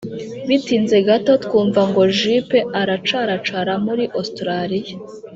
[0.47, 4.93] bitinze gato twumva ngo Juppe aracaracara muri Australia